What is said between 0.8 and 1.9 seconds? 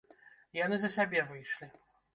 за сябе выйшлі!